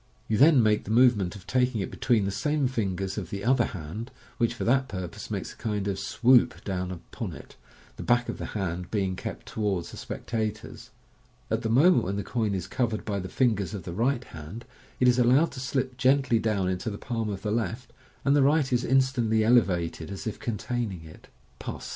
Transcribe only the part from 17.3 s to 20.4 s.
the left, and the right is instantly elevated as if